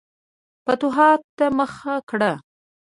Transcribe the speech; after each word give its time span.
فتوحاتو 0.63 1.27
ته 1.37 1.45
مخه 1.57 1.95
کړه. 2.09 2.31